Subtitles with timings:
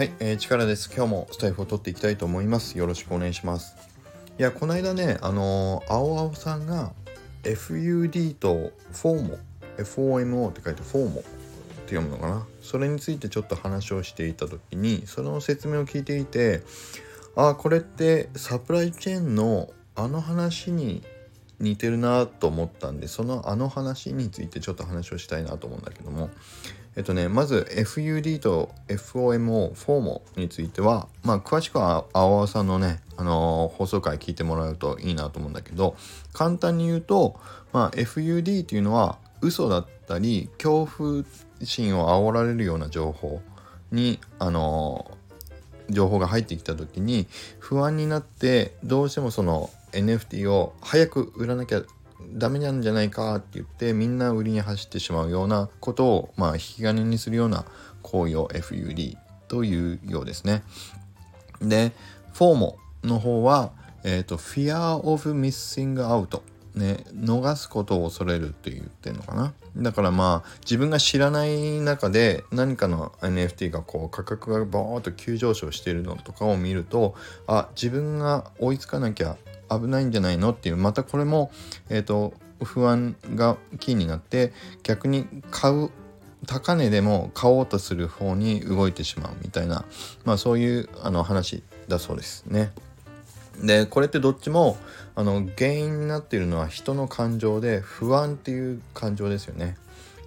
[0.00, 0.90] はい、えー、力です。
[0.90, 2.78] 今日もスタイフを取っていきたいと思います。
[2.78, 3.76] よろしくお願いします。
[4.38, 6.94] いや、この間ね、あのー、青々さんが
[7.42, 9.36] FUD と FOMO、
[9.76, 11.22] FOMO って書いて FOMO って
[11.94, 12.46] 読むのかな。
[12.62, 16.62] それについてちょっと話をしていた時に、その説明を聞いていて、
[17.36, 21.02] あ、これってサプライチェーンのあの話に
[21.58, 26.30] 似てるなと思ったんでそのあの話についてちょっと話をしたいなと思うんだけども
[27.00, 35.96] えっとねまず FUD と FOMO フォーモについてはまあ詳しくは青々さんのねあのー、放送回聞いてもらうといいなと思うんだけど
[36.34, 37.40] 簡単に言うと、
[37.72, 41.24] まあ、FUD っていうのは嘘だったり恐怖
[41.62, 43.40] 心を煽られるような情報
[43.90, 47.26] にあのー、情報が入ってきた時に
[47.60, 51.82] 不安になってどうしてもその NFT を早く売らなきゃ
[52.32, 57.64] ダメなんじゃないかって言ってみんな売りに走ってしまうようなことをまあ引き金にするような
[58.02, 59.16] 行為を FUD
[59.48, 60.62] というようですね。
[61.60, 61.92] で、
[62.34, 63.72] FOMO の方は、
[64.04, 66.40] えっ、ー、と、Fear of Missing Out
[66.74, 69.54] ね、逃すことを恐れるって言ってんのかな？
[69.76, 77.14] だからまあ自分が知らない中で何かの NFT がこう価格がボーッと急上昇しているのとかを見ると
[77.46, 79.36] あ自分が追いつかなきゃ
[79.68, 81.50] 危ないんじゃないのっていうまたこれも、
[81.88, 85.90] えーと、不安がキーになって逆に買う
[86.46, 89.84] 高値でも買おうとする方に動いてしまうみたいな、
[90.24, 92.72] まあ、そういうあの話だそうですね。
[93.62, 94.78] でこれってどっちも
[95.14, 99.76] あの原因になっているのは人の感情で不安っていう感情ですよね。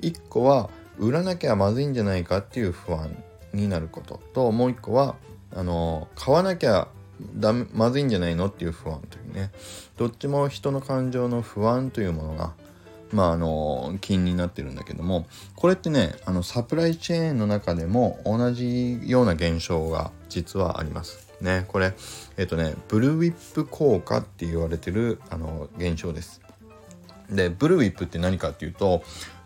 [0.00, 3.16] 1個は売らなきゃまずいんじゃないかっていう不安
[3.52, 5.16] になることともう1個は
[5.54, 6.88] あの買わなきゃ
[7.36, 9.50] だまずいんじゃないのっていう不安というね
[9.96, 12.52] どっちも人の感情の不安というものが
[13.12, 21.29] まああの金になってるんだけどもこれってねあのサプライチェーンの中でも同じような現象が実はあります。
[21.40, 21.94] ねこれ
[22.36, 26.40] えっ、とねブルーウィップ効果って言われてるあの現象です。
[27.30, 29.02] でブルーウィップって何かっていうと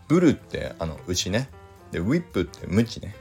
[0.09, 1.49] ブルってあの牛ね。
[1.93, 3.15] でウィップってムチね。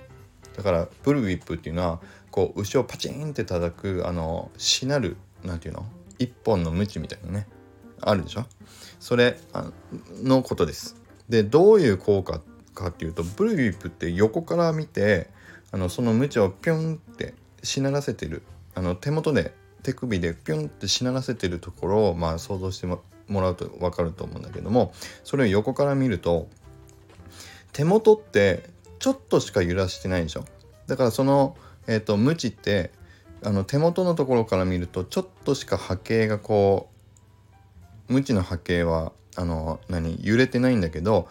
[0.55, 1.99] だからブルーウィップっていうのは
[2.31, 5.85] こう牛をパチンって叩くあのしなるなんていうの？
[6.19, 7.47] 一本の鞭みたいなね。
[8.01, 8.45] あるでしょ？
[8.99, 9.39] それ
[10.21, 10.95] のことです。
[11.29, 12.41] でどういう効果
[12.73, 15.29] かっていうとブルーウィップって横から見て
[15.71, 18.43] あのその鞭をピョンってしならせてる。
[18.75, 19.53] あの手元で
[19.83, 26.47] 手首でピョンってしならせてるところをまあ想像してもらうと分かると思うんだけどもそれを横から見ると
[27.73, 28.69] 手元って
[28.99, 30.45] ちょっとしか揺らしてないでしょ。
[30.87, 31.57] だからその
[31.87, 32.91] えっ、ー、と無知って
[33.43, 36.89] あの手元のところから見るとちょっとしか波形がこ
[38.09, 41.27] う無知の波形はあの何揺れてないんだけど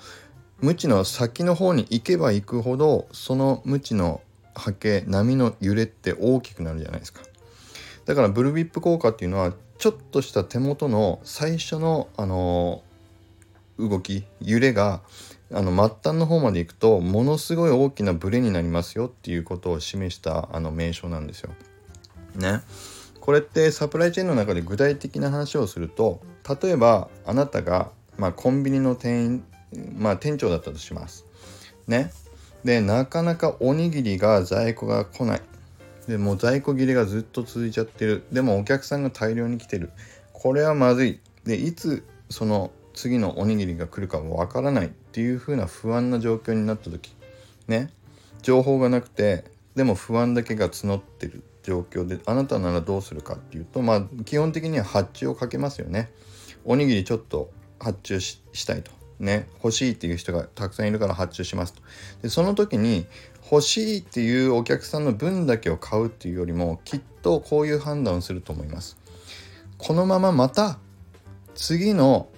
[0.60, 4.20] 無知の先の方に行けば行くほどその無知の
[4.54, 7.22] 波形波の揺れって大きくなるじゃないですか。
[8.04, 12.82] だからブルビップ効果っていうのはちょっとした手元の最初のあの
[13.78, 15.00] 動き揺れが
[15.52, 21.50] あの末端の方まで行くとものすごい大きなブレになりますよっていうことを示したあの名称なんですよ。
[22.36, 22.60] ね。
[23.20, 26.20] これってサプライチェーンの中で具体的な話をすると
[26.62, 29.44] 例えばあなたが、まあ、コンビニの店員、
[29.96, 31.26] まあ、店長だったとします。
[31.86, 32.12] ね。
[32.64, 35.42] でなかなかおにぎりが在庫が来ない。
[36.08, 38.24] でもう在庫切れがずっと続いちゃってる。
[38.32, 39.90] でもお客さんが大量に来てる。
[40.32, 41.20] これはまずい。
[41.44, 44.86] でいつその次のおにぎりが来るかもわからない。
[44.86, 47.14] っていう風な不安な状況になった時。
[47.68, 47.90] ね。
[48.42, 49.44] 情報がなくて
[49.76, 51.42] でも不安だけが募ってる。
[51.62, 56.10] 状況であなたならどうするかっていうとまあ基本的には発注をかけますよね。
[56.64, 58.90] おにぎりちょっと発注したいと。
[59.19, 59.48] ね。
[59.62, 61.82] 欲しいっていう人がたくさんいるから発注しますと。
[62.22, 63.06] でその時に
[63.52, 68.96] 欲しいっていうお客さんの分だけを買うっていうよりもきっとこういう判断をすると思います。
[69.76, 70.78] このまままた
[71.54, 72.28] 次の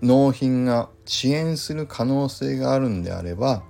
[0.00, 3.62] 納品が遅延する可能性があるんであれば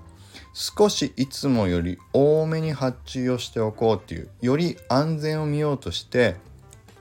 [0.53, 6.37] 少しいつもより多めに発注をしておこうっていうより安全を見ようとして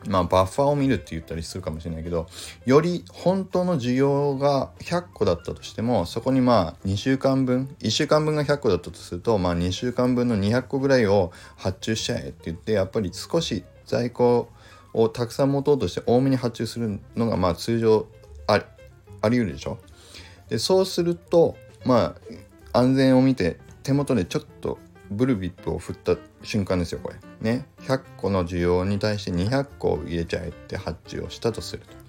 [0.08, 2.28] まあバッファーを見るって言ったりするかもしれないけど
[2.66, 14.50] より本当の需要が100個だったとしてもそこにまあ2週間分1週間分が100個だったとするとまあ2週間分の200個ぐらいを発注しちゃえって言ってやっぱり少し在庫
[14.94, 18.08] をたくさん持とうとして多めに発注するのがまあ通常
[18.48, 18.64] あ
[19.22, 19.78] あり得るでしょ？
[20.48, 22.16] でそうするとま
[22.74, 24.80] あ安全を見て手元でちょっと
[25.12, 27.16] ブルビップを振った瞬間ですよこれ。
[27.42, 32.00] ね100個の需要に対して200個を入れちゃえって発注をしたとすると。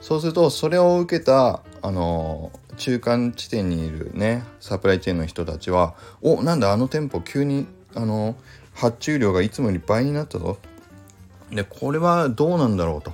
[0.00, 8.34] そうするとそれを受けたあの中間地点にいるねサプライチェーンの人たちはおなんだあの店舗急にあの
[8.72, 10.58] 発注量がいつもより倍になったぞ。
[11.50, 13.12] でこれはどうなんだろうと。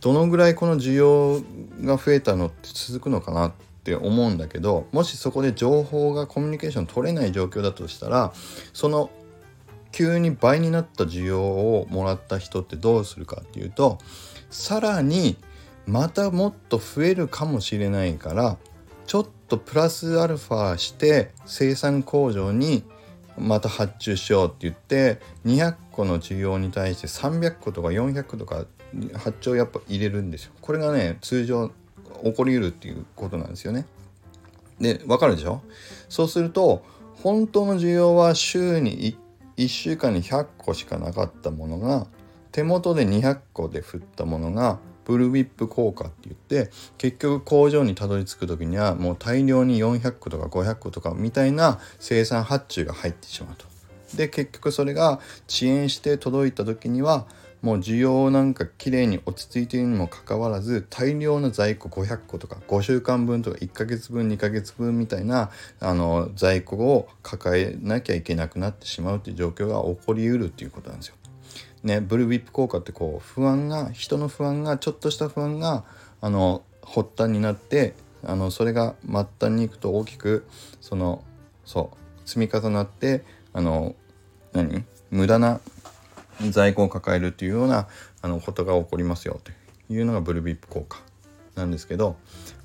[0.00, 1.40] どのぐらいこの需要
[1.82, 3.52] が増えたのって続くのかなっ
[3.84, 8.34] て思うんだけどもしそこで情報がコミュニケーション取れない状況だとしたら
[8.74, 9.10] その
[9.94, 13.98] 急に倍になった需要をもらった人ってどうするかっていうと
[14.50, 15.36] さらに
[15.86, 18.56] またもっと増えるかもしれないから
[19.06, 22.82] ちょっとプラスアルファして生産工場に
[23.38, 28.64] また発注しようって言って200個の需要に対して300個とか400個とか
[29.14, 30.52] 発注をやっぱ入れるんですよ。
[30.60, 31.70] これがね通常
[32.24, 33.86] 起こりうるっていうことなんですよね。
[34.80, 35.62] でわかるでしょ？
[36.08, 36.82] そうすると
[37.22, 39.16] 本当の需要は週に 1,
[39.56, 42.06] 1週間に100個しかなかったものが
[42.52, 53.66] 手元で200個で振ったものがブルーウィップ効果って言って結局工場にたどり着く時にはもう大量に400個とか500個とかみたいな生産発注が入ってしまうと。
[54.16, 57.26] で結局それが遅延して届いた時には
[57.64, 65.50] もう需要なんか綺麗に落ち着いているにもかかわらず大量の在庫500個とか5週間分とか1ヶ月分2ヶ月分みたいな
[65.80, 71.14] あの在庫を抱えなきゃいけなくなってしまうっていう状況が起こりうるっていうことなんですよ。
[71.84, 75.84] ね、ブルーウィップ効果ってこう不安が人の不安がちょっとした不安が
[76.20, 77.94] あの発端になって
[78.26, 80.46] あのそれが末端に行くと大きく
[80.82, 81.24] その
[81.64, 81.92] そ
[82.26, 83.24] う積み重なって
[83.54, 83.94] あの
[84.52, 84.84] 何？
[85.10, 85.60] 無駄な
[86.50, 87.88] 在庫を抱えるというような
[88.22, 89.52] あのことが起こりますよと
[89.92, 90.98] いうのがブルーウィップ効果
[91.54, 92.16] なんですけど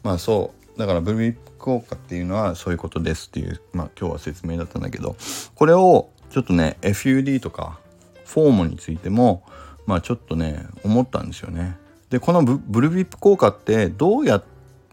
[0.03, 5.15] まあそうだからブルーウィップ効果っていうのはそういうことですっていうまあ今日は説明だったんだけど
[5.55, 7.79] これをちょっとね FUD とか
[8.25, 9.43] フォームについても
[9.85, 11.77] まあちょっとね思ったんですよね。
[12.09, 14.43] でこのブルビップ効果ってどうやっ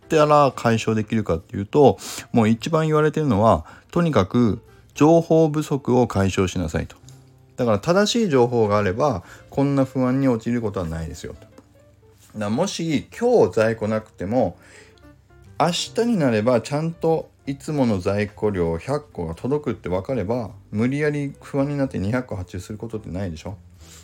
[0.09, 1.99] たら解消できるかっていうと
[2.33, 4.61] もう一番言われてるのはとにかく
[4.95, 6.97] 情報不足を解消しなさいと。
[7.57, 11.47] だから正しい情報があればこんな不安に陥ることはないですよと。
[12.39, 14.59] だもし今日在庫なくても
[15.59, 23.57] 明日になればちゃんといつもの在庫量100個が届くって分かれば無理やり不安になって200個発注することってないでしょ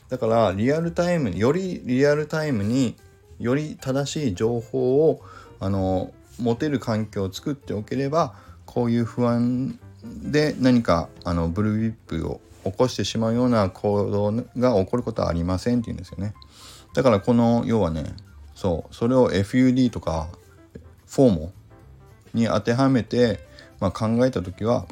[0.08, 2.96] だからリアルタイムによりリアルタイムに
[3.38, 5.20] より正しい情報を
[5.58, 8.34] あの持てる環境を作っておければ
[8.64, 16.34] こういう不安で何かあのブルーウィップを起こしてしまうような行動が起こることはありませんっていうんですよね
[16.94, 18.04] だからこの要はね
[18.54, 20.28] そうそれを FUD とか
[21.08, 21.52] フォーモ
[22.34, 23.40] に当てはめて、
[23.80, 24.86] まあ、考えた時は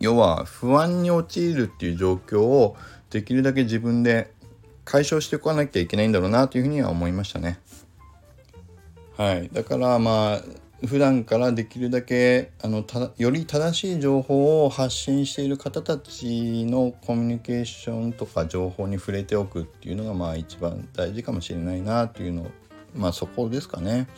[0.00, 2.76] 要は不安に陥るっていう状況を
[3.10, 4.32] できるだけ自分で
[4.84, 7.60] 解消しておかなきゃいけないんだろうなというふうには思いましたね。
[9.16, 10.42] はい、だからまあ
[10.86, 22.50] 普段からできるだけあのたより正しい情報を発信している方たちのコミュニケーションとか情報に触れておくっていうのがまあ一番大事かもしれないなっていうの
[22.94, 24.08] まあそこですかね。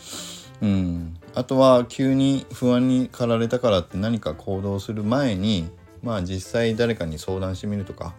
[0.60, 5.68] うん、あとは急に不安に駆られたからって何か行動する前に
[6.00, 8.14] まあ実際誰かに相談してみるとか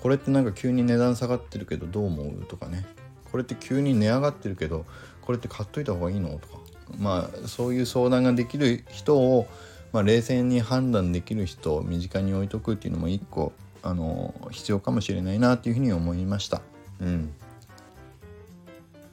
[0.00, 2.84] これってなんか急に値段下がってるけどどう思うとかね。
[3.30, 4.84] これって急に値上がってるけど
[5.22, 6.58] これって買っといた方がいいのとか。
[6.98, 9.46] まあそういう相談ができる人を、
[9.92, 16.62] まあ、冷静に判断できる人を身近に置いとくっていうのも一個あの必要かもしれないなっていうふうに思いました。
[17.00, 17.34] うん、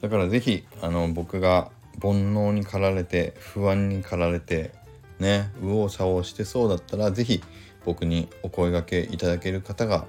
[0.00, 4.72] だから是非あの僕が煩悩に駆られて不安に駆られて
[5.18, 7.42] ね右往左往してそうだったら是非
[7.84, 10.06] 僕にお声がけいただける方が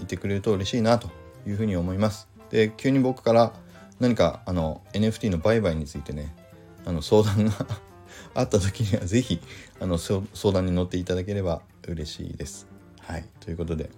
[0.00, 1.08] いてくれると嬉しいなと
[1.46, 2.28] いうふうに思います。
[2.50, 3.52] で急に僕から
[4.00, 6.34] 何かあの NFT の売買についてね
[6.84, 7.52] あの相談が
[8.34, 9.40] あった時には是非
[9.80, 10.22] あの相
[10.52, 12.66] 談に乗っていただければ嬉しいです。
[13.00, 13.90] はいということで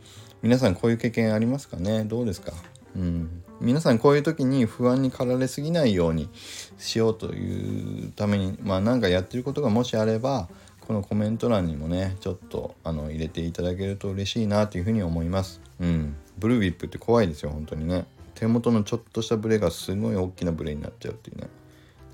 [0.43, 2.05] 皆さんこういう経験ありますかね？
[2.05, 2.53] どうですか？
[2.97, 6.31] うん、皆さんこういう時に不安に駆られすぎないように
[6.79, 10.49] しようというためにまあ何かやってることがもしあれば
[10.81, 15.61] このコメント欄にもねちょっとあの入れていただけると嬉しいなというふうに思います。
[15.79, 18.07] うん、ブルービップって怖いですよ本当にね。
[18.35, 21.49] 手元のちょっとしたブレがすごい大きなブレになっちゃうっていうね。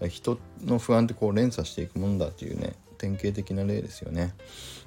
[0.08, 4.34] 人の不安ってこう連鎖していくもんだっていうね典型的な例ですよね。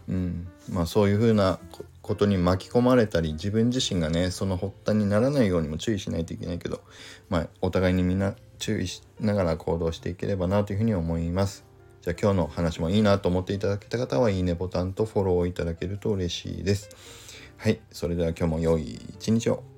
[0.08, 1.60] うん、まあそういうふうな
[2.02, 6.82] ことに巻き込まれたり自分自身がねその発端にならないようにも注意しないといけないけど、
[7.30, 11.66] まあ、お互いにみんな注意しながら行動していければなというふうに思います。
[12.02, 16.90] じゃあ今日の話もいいなと思っていただけた方はいいねボタンとフォローをいただけると嬉しいです。
[17.58, 19.75] はい、それでは今日も良い一日を。